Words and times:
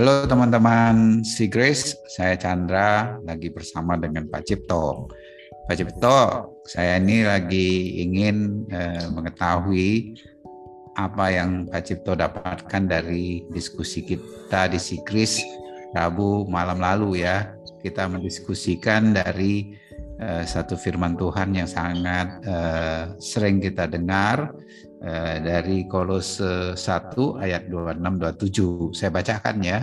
Halo 0.00 0.24
teman-teman 0.24 1.20
si 1.20 1.44
Grace, 1.44 1.92
saya 2.08 2.32
Chandra 2.32 3.20
lagi 3.20 3.52
bersama 3.52 4.00
dengan 4.00 4.24
Pak 4.32 4.48
Cipto. 4.48 5.12
Pak 5.68 5.76
Cipto, 5.76 6.20
saya 6.64 6.96
ini 6.96 7.20
lagi 7.20 8.00
ingin 8.00 8.64
eh, 8.72 9.04
mengetahui 9.12 10.16
apa 10.96 11.36
yang 11.36 11.68
Pak 11.68 11.84
Cipto 11.84 12.16
dapatkan 12.16 12.88
dari 12.88 13.44
diskusi 13.52 14.00
kita 14.00 14.72
di 14.72 14.80
Sigris 14.80 15.36
Rabu 15.92 16.48
malam 16.48 16.80
lalu 16.80 17.20
ya. 17.20 17.52
Kita 17.84 18.08
mendiskusikan 18.08 19.12
dari 19.12 19.76
uh, 20.20 20.44
satu 20.44 20.76
firman 20.76 21.16
Tuhan 21.16 21.56
yang 21.56 21.68
sangat 21.68 22.44
uh, 22.44 23.16
sering 23.18 23.58
kita 23.58 23.88
dengar 23.88 24.52
uh, 25.02 25.36
dari 25.40 25.88
Kolose 25.88 26.76
1 26.76 26.76
ayat 27.40 27.66
26 27.72 28.94
27. 28.94 28.96
Saya 28.96 29.10
bacakan 29.10 29.56
ya. 29.64 29.80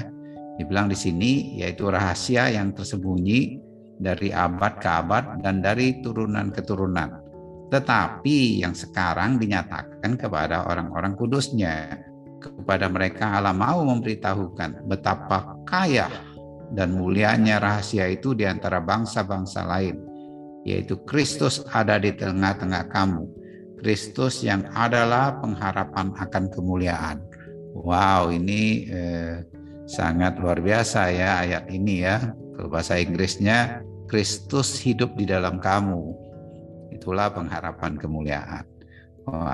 Dibilang 0.57 0.89
di 0.89 0.97
sini 0.97 1.61
yaitu 1.61 1.87
rahasia 1.87 2.49
yang 2.49 2.73
tersembunyi 2.73 3.61
dari 3.97 4.33
abad 4.33 4.81
ke 4.81 4.89
abad 4.89 5.41
dan 5.41 5.61
dari 5.61 6.01
turunan 6.01 6.49
ke 6.49 6.61
turunan 6.65 7.27
tetapi 7.67 8.63
yang 8.63 8.71
sekarang 8.71 9.35
dinyatakan 9.39 10.15
kepada 10.15 10.67
orang-orang 10.67 11.13
kudusnya. 11.19 11.99
Kepada 12.37 12.87
mereka 12.87 13.41
Allah 13.41 13.51
mau 13.51 13.83
memberitahukan 13.83 14.87
betapa 14.87 15.57
kaya 15.67 16.07
dan 16.71 16.95
mulianya 16.95 17.59
rahasia 17.59 18.07
itu 18.07 18.37
di 18.37 18.47
antara 18.47 18.77
bangsa-bangsa 18.79 19.67
lain, 19.67 19.97
yaitu 20.63 20.95
Kristus 21.03 21.65
ada 21.73 21.97
di 21.99 22.13
tengah-tengah 22.13 22.87
kamu. 22.93 23.25
Kristus 23.81 24.45
yang 24.45 24.63
adalah 24.77 25.41
pengharapan 25.41 26.13
akan 26.13 26.43
kemuliaan. 26.53 27.17
Wow, 27.73 28.29
ini 28.31 28.85
eh, 28.85 29.43
sangat 29.87 30.37
luar 30.37 30.59
biasa 30.59 31.09
ya 31.15 31.41
ayat 31.41 31.71
ini 31.71 32.03
ya. 32.03 32.35
Kalau 32.53 32.69
bahasa 32.69 32.99
Inggrisnya, 32.99 33.81
Kristus 34.11 34.77
hidup 34.81 35.15
di 35.15 35.25
dalam 35.29 35.61
kamu 35.61 36.27
Itulah 36.97 37.29
pengharapan 37.29 37.99
kemuliaan. 37.99 38.65
Oh, 39.27 39.45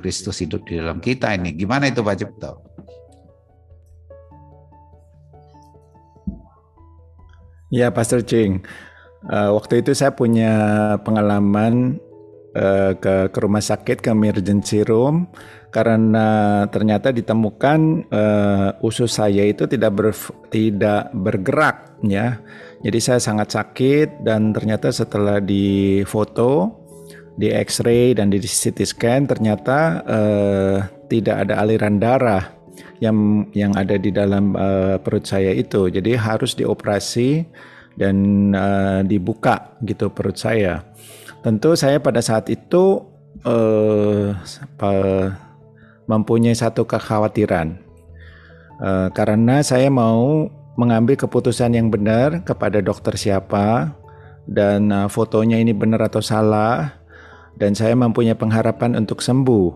Kristus 0.00 0.38
hidup 0.38 0.64
di 0.64 0.78
dalam 0.78 1.02
kita 1.02 1.34
ini. 1.34 1.52
Gimana 1.52 1.90
itu 1.90 2.00
Pak 2.00 2.16
Cipto? 2.16 2.52
Ya, 7.74 7.90
Pastor 7.90 8.22
Ching. 8.22 8.62
Uh, 9.26 9.50
waktu 9.58 9.82
itu 9.82 9.90
saya 9.90 10.14
punya 10.14 10.54
pengalaman 11.02 11.98
ke, 12.96 13.14
ke 13.28 13.38
rumah 13.38 13.60
sakit 13.60 14.00
ke 14.00 14.08
emergency 14.14 14.80
room 14.86 15.28
karena 15.76 16.64
ternyata 16.72 17.12
ditemukan 17.12 18.08
uh, 18.08 18.80
usus 18.80 19.12
saya 19.12 19.44
itu 19.44 19.68
tidak 19.68 19.92
ber, 19.92 20.08
tidak 20.48 21.12
bergerak 21.12 22.00
ya. 22.00 22.40
Jadi 22.80 22.98
saya 23.02 23.20
sangat 23.20 23.52
sakit 23.52 24.24
dan 24.24 24.56
ternyata 24.56 24.88
setelah 24.88 25.36
difoto, 25.36 26.80
di 27.36 27.52
X-ray 27.52 28.16
dan 28.16 28.32
di 28.32 28.40
CT 28.40 28.78
scan 28.88 29.28
ternyata 29.28 30.00
uh, 30.08 30.76
tidak 31.12 31.46
ada 31.46 31.60
aliran 31.60 32.00
darah 32.00 32.56
yang 33.04 33.44
yang 33.52 33.76
ada 33.76 34.00
di 34.00 34.08
dalam 34.08 34.56
uh, 34.56 34.96
perut 34.96 35.28
saya 35.28 35.52
itu. 35.52 35.92
Jadi 35.92 36.16
harus 36.16 36.56
dioperasi 36.56 37.44
dan 38.00 38.16
uh, 38.56 39.00
dibuka 39.04 39.76
gitu 39.84 40.08
perut 40.08 40.40
saya. 40.40 40.80
Tentu 41.46 41.78
saya 41.78 42.02
pada 42.02 42.18
saat 42.18 42.50
itu 42.50 43.06
uh, 43.46 44.34
mempunyai 46.10 46.58
satu 46.58 46.82
kekhawatiran 46.82 47.78
uh, 48.82 49.14
karena 49.14 49.62
saya 49.62 49.86
mau 49.86 50.50
mengambil 50.74 51.14
keputusan 51.14 51.78
yang 51.78 51.86
benar 51.86 52.42
kepada 52.42 52.82
dokter 52.82 53.14
siapa 53.14 53.94
dan 54.50 54.90
uh, 54.90 55.06
fotonya 55.06 55.62
ini 55.62 55.70
benar 55.70 56.10
atau 56.10 56.18
salah 56.18 56.98
dan 57.54 57.78
saya 57.78 57.94
mempunyai 57.94 58.34
pengharapan 58.34 58.98
untuk 58.98 59.22
sembuh. 59.22 59.70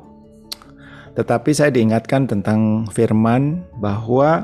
Tetapi 1.15 1.51
saya 1.55 1.71
diingatkan 1.71 2.27
tentang 2.27 2.91
firman 2.91 3.63
bahwa 3.79 4.43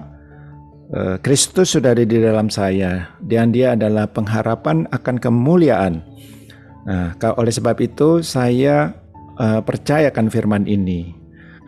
uh, 0.94 1.18
Kristus 1.26 1.74
sudah 1.74 1.90
ada 1.90 2.06
di 2.06 2.22
dalam 2.22 2.54
saya 2.54 3.18
dan 3.18 3.50
dia 3.50 3.74
adalah 3.74 4.06
pengharapan 4.06 4.86
akan 4.94 5.18
kemuliaan. 5.18 6.06
Nah, 6.86 7.18
oleh 7.18 7.50
sebab 7.50 7.76
itu 7.82 8.22
saya 8.22 8.94
uh, 9.36 9.60
percayakan 9.60 10.30
firman 10.30 10.64
ini. 10.70 11.14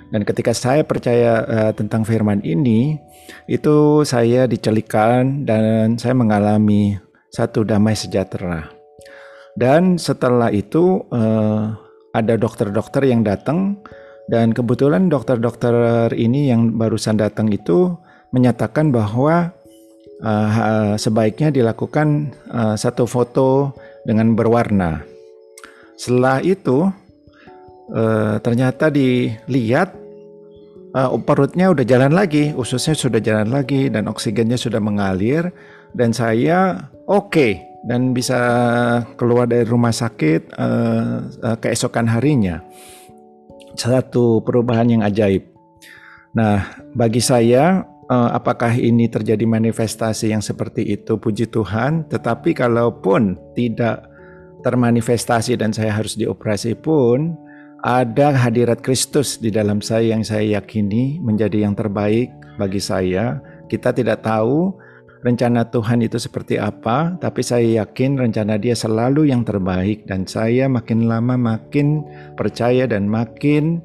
Dan 0.09 0.25
ketika 0.25 0.57
saya 0.57 0.87
percaya 0.87 1.45
uh, 1.45 1.73
tentang 1.75 2.07
firman 2.07 2.41
ini, 2.47 2.97
itu 3.51 4.07
saya 4.09 4.49
dicelikan 4.49 5.45
dan 5.45 6.01
saya 6.01 6.17
mengalami 6.17 6.97
satu 7.29 7.67
damai 7.67 7.93
sejahtera. 7.93 8.73
Dan 9.59 9.99
setelah 9.99 10.55
itu 10.55 11.03
uh, 11.11 11.75
ada 12.15 12.35
dokter-dokter 12.39 13.05
yang 13.05 13.27
datang 13.27 13.83
dan 14.31 14.55
kebetulan 14.55 15.11
dokter-dokter 15.11 16.15
ini 16.15 16.49
yang 16.49 16.79
barusan 16.79 17.19
datang 17.19 17.51
itu 17.51 17.97
menyatakan 18.31 18.93
bahwa 18.93 19.51
uh, 20.23 20.95
sebaiknya 20.95 21.49
dilakukan 21.51 22.33
uh, 22.53 22.77
satu 22.77 23.09
foto 23.09 23.75
dengan 24.09 24.33
berwarna. 24.33 25.05
Setelah 26.01 26.41
itu 26.41 26.89
uh, 27.93 28.41
ternyata 28.41 28.89
dilihat 28.89 29.93
uh, 30.97 31.13
perutnya 31.21 31.69
udah 31.69 31.85
jalan 31.85 32.17
lagi, 32.17 32.57
ususnya 32.57 32.97
sudah 32.97 33.21
jalan 33.21 33.53
lagi 33.53 33.93
dan 33.93 34.09
oksigennya 34.09 34.57
sudah 34.57 34.81
mengalir 34.81 35.53
dan 35.93 36.17
saya 36.17 36.89
oke 37.05 37.29
okay, 37.29 37.53
dan 37.85 38.17
bisa 38.17 38.41
keluar 39.21 39.45
dari 39.45 39.69
rumah 39.69 39.93
sakit 39.93 40.57
uh, 40.57 41.29
uh, 41.45 41.57
keesokan 41.61 42.09
harinya. 42.09 42.65
Satu 43.77 44.41
perubahan 44.43 44.89
yang 44.89 45.03
ajaib. 45.05 45.45
Nah, 46.35 46.83
bagi 46.97 47.23
saya 47.23 47.85
uh, 48.09 48.31
apakah 48.35 48.75
ini 48.75 49.07
terjadi 49.07 49.45
manifestasi 49.45 50.33
yang 50.33 50.43
seperti 50.43 50.85
itu 50.85 51.21
puji 51.21 51.49
Tuhan, 51.49 52.09
tetapi 52.09 52.57
kalaupun 52.57 53.37
tidak 53.55 54.09
termanifestasi 54.65 55.55
dan 55.55 55.71
saya 55.71 55.95
harus 55.95 56.19
dioperasi 56.19 56.75
pun 56.75 57.39
ada 57.87 58.35
hadirat 58.35 58.83
Kristus 58.83 59.39
di 59.39 59.55
dalam 59.55 59.79
saya 59.79 60.19
yang 60.19 60.27
saya 60.27 60.59
yakini 60.59 61.23
menjadi 61.23 61.63
yang 61.63 61.79
terbaik 61.79 62.35
bagi 62.59 62.83
saya. 62.83 63.39
Kita 63.71 63.95
tidak 63.95 64.27
tahu 64.27 64.75
rencana 65.23 65.63
Tuhan 65.71 66.03
itu 66.03 66.19
seperti 66.19 66.59
apa, 66.59 67.15
tapi 67.23 67.45
saya 67.47 67.85
yakin 67.85 68.19
rencana 68.19 68.59
Dia 68.59 68.75
selalu 68.75 69.31
yang 69.31 69.47
terbaik, 69.47 70.11
dan 70.11 70.27
saya 70.27 70.67
makin 70.67 71.07
lama 71.07 71.39
makin 71.39 72.03
percaya 72.35 72.91
dan 72.91 73.07
makin 73.07 73.79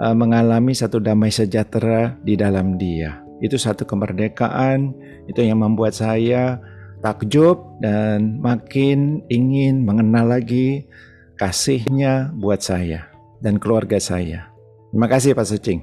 uh, 0.00 0.16
mengalami 0.16 0.72
satu 0.72 1.02
damai 1.02 1.28
sejahtera 1.28 2.16
di 2.24 2.38
dalam 2.38 2.80
Dia. 2.80 3.23
Itu 3.42 3.58
satu 3.58 3.82
kemerdekaan, 3.86 4.94
itu 5.26 5.40
yang 5.42 5.62
membuat 5.62 5.96
saya 5.96 6.62
takjub 7.04 7.60
dan 7.84 8.40
makin 8.40 9.20
ingin 9.28 9.84
mengenal 9.84 10.32
lagi 10.38 10.88
kasihnya 11.36 12.32
buat 12.38 12.64
saya 12.64 13.12
dan 13.44 13.60
keluarga 13.60 14.00
saya. 14.00 14.48
Terima 14.88 15.10
kasih 15.10 15.36
Pak 15.36 15.44
Sucing. 15.44 15.80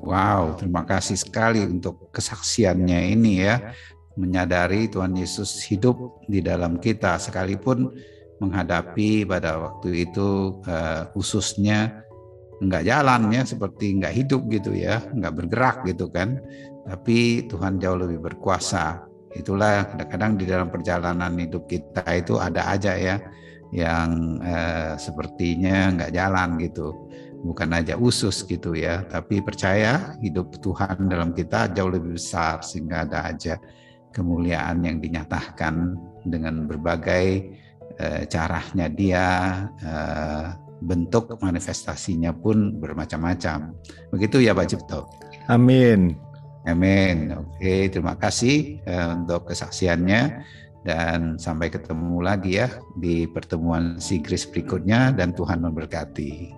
Wow, 0.00 0.56
terima 0.56 0.88
kasih 0.88 1.20
sekali 1.20 1.60
untuk 1.60 2.08
kesaksiannya 2.08 3.12
ini 3.12 3.44
ya. 3.44 3.76
Menyadari 4.16 4.88
Tuhan 4.88 5.12
Yesus 5.12 5.60
hidup 5.68 6.24
di 6.24 6.40
dalam 6.40 6.80
kita 6.80 7.20
sekalipun 7.20 7.92
menghadapi 8.40 9.28
pada 9.28 9.60
waktu 9.60 10.08
itu 10.08 10.60
uh, 10.64 11.12
ususnya 11.12 12.08
nggak 12.60 12.84
jalan 12.84 13.32
ya 13.32 13.42
seperti 13.48 13.96
nggak 13.96 14.14
hidup 14.14 14.42
gitu 14.52 14.76
ya 14.76 15.00
nggak 15.00 15.34
bergerak 15.34 15.76
gitu 15.88 16.12
kan. 16.12 16.38
Tapi 16.84 17.48
Tuhan 17.48 17.80
jauh 17.80 17.98
lebih 17.98 18.20
berkuasa. 18.20 19.04
Itulah 19.32 19.86
kadang-kadang 19.94 20.32
di 20.36 20.44
dalam 20.44 20.68
perjalanan 20.68 21.32
hidup 21.38 21.70
kita 21.70 22.02
itu 22.18 22.36
ada 22.36 22.68
aja 22.68 22.98
ya 22.98 23.16
yang 23.70 24.42
eh, 24.42 24.92
sepertinya 25.00 25.96
nggak 25.96 26.12
jalan 26.12 26.60
gitu. 26.60 27.08
Bukan 27.40 27.72
aja 27.72 27.96
usus 27.96 28.44
gitu 28.44 28.76
ya 28.76 29.00
tapi 29.08 29.40
percaya 29.40 30.12
hidup 30.20 30.60
Tuhan 30.60 31.08
dalam 31.08 31.32
kita 31.32 31.72
jauh 31.72 31.88
lebih 31.88 32.20
besar 32.20 32.60
sehingga 32.60 33.08
ada 33.08 33.32
aja 33.32 33.56
kemuliaan 34.12 34.84
yang 34.84 35.00
dinyatakan 35.00 35.96
dengan 36.26 36.68
berbagai 36.68 37.26
eh, 37.96 38.22
caranya 38.28 38.92
dia 38.92 39.26
eh, 39.80 40.46
bentuk 40.80 41.36
manifestasinya 41.40 42.32
pun 42.32 42.80
bermacam-macam. 42.80 43.76
Begitu 44.10 44.44
ya 44.44 44.56
Pak 44.56 44.66
Cipto? 44.72 45.06
Amin. 45.46 46.16
Amin. 46.68 47.32
Oke 47.36 47.88
terima 47.88 48.16
kasih 48.16 48.80
eh, 48.84 49.08
untuk 49.12 49.48
kesaksiannya. 49.48 50.22
Dan 50.80 51.36
sampai 51.36 51.68
ketemu 51.68 52.24
lagi 52.24 52.56
ya 52.56 52.72
di 52.96 53.28
pertemuan 53.28 54.00
Sigris 54.00 54.48
berikutnya. 54.48 55.12
Dan 55.12 55.36
Tuhan 55.36 55.60
memberkati. 55.60 56.56